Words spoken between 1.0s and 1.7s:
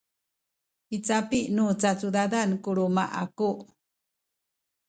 capi nu